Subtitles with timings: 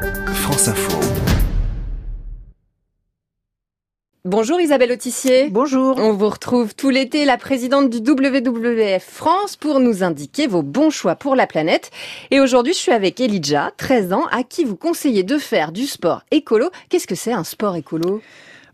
[0.00, 0.98] France Info.
[4.24, 5.48] Bonjour Isabelle Autissier.
[5.50, 5.98] Bonjour.
[5.98, 10.90] On vous retrouve tout l'été, la présidente du WWF France, pour nous indiquer vos bons
[10.90, 11.90] choix pour la planète.
[12.30, 15.86] Et aujourd'hui, je suis avec Elijah, 13 ans, à qui vous conseillez de faire du
[15.86, 16.70] sport écolo.
[16.88, 18.22] Qu'est-ce que c'est un sport écolo?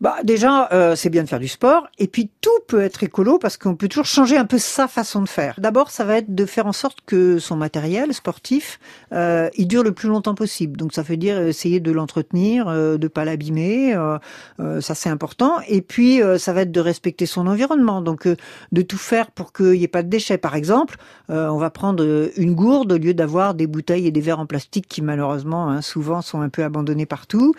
[0.01, 3.39] Bah déjà, euh, c'est bien de faire du sport, et puis tout peut être écolo
[3.39, 5.55] parce qu'on peut toujours changer un peu sa façon de faire.
[5.59, 8.79] D'abord, ça va être de faire en sorte que son matériel sportif,
[9.13, 10.77] euh, il dure le plus longtemps possible.
[10.77, 14.19] Donc ça veut dire essayer de l'entretenir, euh, de pas l'abîmer, euh,
[14.61, 15.57] euh ça c'est important.
[15.69, 18.29] Et puis euh, ça va être de respecter son environnement, donc
[18.73, 20.39] de tout faire pour qu'il n'y ait pas de déchets.
[20.39, 20.97] Par exemple,
[21.29, 24.87] on va prendre une gourde au lieu d'avoir des bouteilles et des verres en plastique
[24.89, 27.55] qui malheureusement hein, souvent sont un peu abandonnés partout.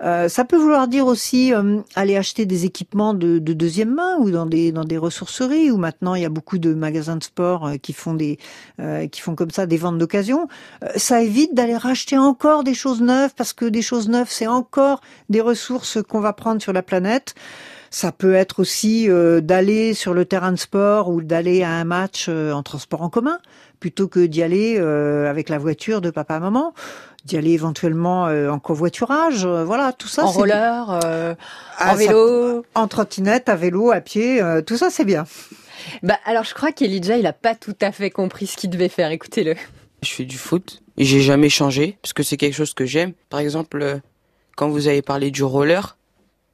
[0.00, 1.52] ça peut vouloir dire aussi
[1.94, 5.76] aller acheter des équipements de, de, deuxième main ou dans des dans des ressourceries où
[5.76, 8.38] maintenant il y a beaucoup de magasins de sport euh, qui font des
[8.80, 10.48] euh, qui font comme ça des ventes d'occasion.
[10.82, 14.46] Euh, ça évite d'aller racheter encore des choses neuves parce que des choses neuves c'est
[14.46, 17.34] encore des ressources qu'on va prendre sur la planète.
[17.90, 19.06] Ça peut être aussi
[19.42, 23.38] d'aller sur le terrain de sport ou d'aller à un match en transport en commun
[23.80, 26.72] plutôt que d'y aller avec la voiture de papa maman
[27.24, 30.24] d'y aller éventuellement euh, en covoiturage, euh, voilà, tout ça.
[30.24, 31.34] En roller, euh,
[31.78, 35.26] ah, en vélo, en trottinette, à vélo, à pied, tout ça c'est bien.
[36.02, 38.88] Bah alors je crois qu'Elijah il a pas tout à fait compris ce qu'il devait
[38.88, 39.10] faire.
[39.10, 39.54] Écoutez-le.
[40.02, 43.12] Je fais du foot et j'ai jamais changé parce que c'est quelque chose que j'aime.
[43.30, 44.00] Par exemple,
[44.56, 45.96] quand vous avez parlé du roller,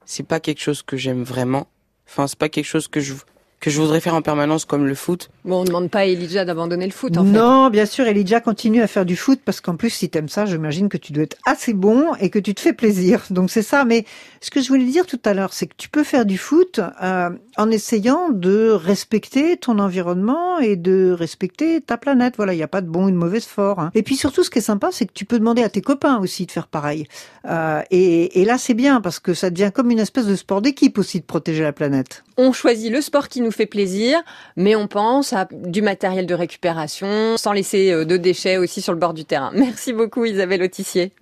[0.05, 1.67] c'est pas quelque chose que j'aime vraiment.
[2.09, 3.15] Enfin, c'est pas quelque chose que je
[3.61, 5.31] que je voudrais faire en permanence comme le foot.
[5.45, 7.39] Bon, on ne demande pas à Elijah d'abandonner le foot, en non, fait.
[7.39, 10.47] Non, bien sûr, Elijah continue à faire du foot parce qu'en plus, si t'aimes ça,
[10.47, 13.25] j'imagine que tu dois être assez bon et que tu te fais plaisir.
[13.31, 13.85] Donc c'est ça.
[13.85, 14.05] Mais
[14.41, 16.81] ce que je voulais dire tout à l'heure, c'est que tu peux faire du foot
[17.03, 22.35] euh, en essayant de respecter ton environnement et de respecter ta planète.
[22.37, 23.81] Voilà, il n'y a pas de bon ou de mauvaise fort.
[23.81, 23.91] Hein.
[23.95, 26.19] Et puis surtout, ce qui est sympa, c'est que tu peux demander à tes copains
[26.19, 27.09] aussi de faire pareil.
[27.47, 30.63] Euh, et, et là, c'est bien parce que ça devient comme une espèce de sport
[30.63, 32.23] d'équipe aussi de protéger la planète.
[32.37, 34.21] On choisit le sport qui nous fait plaisir,
[34.57, 38.93] mais on pense à du matériel de récupération, sans laisser euh, de déchets aussi sur
[38.93, 39.51] le bord du terrain.
[39.55, 41.13] Merci beaucoup Isabelle Autissier.